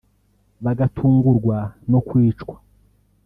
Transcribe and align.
bagatungurwa 0.63 1.57
no 1.91 1.99
kwicwa 2.07 2.55